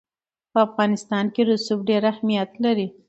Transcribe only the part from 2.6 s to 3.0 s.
لري.